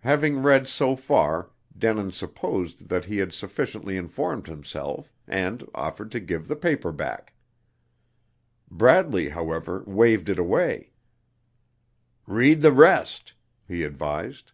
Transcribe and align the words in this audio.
Having 0.00 0.42
read 0.42 0.66
so 0.66 0.96
far, 0.96 1.50
Denin 1.78 2.10
supposed 2.10 2.88
that 2.88 3.04
he 3.04 3.18
had 3.18 3.32
sufficiently 3.32 3.96
informed 3.96 4.48
himself, 4.48 5.12
and 5.28 5.62
offered 5.72 6.10
to 6.10 6.18
give 6.18 6.48
the 6.48 6.56
paper 6.56 6.90
back. 6.90 7.34
Bradley, 8.68 9.28
however, 9.28 9.84
waved 9.86 10.28
it 10.28 10.38
away. 10.40 10.94
"Read 12.26 12.60
the 12.60 12.72
rest," 12.72 13.34
he 13.68 13.84
advised. 13.84 14.50